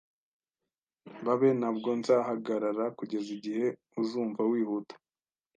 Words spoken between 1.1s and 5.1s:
Babe, ntabwo nzahagarara kugeza igihe uzumva wihuta